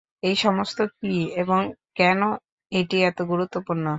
এই 0.23 0.35
সমস্ত 0.37 0.77
কি 0.95 1.13
এবং 1.41 1.59
কেন 1.95 2.19
এটি 2.71 2.97
এত 3.09 3.19
গুরুত্বপূর্ণ? 3.31 3.85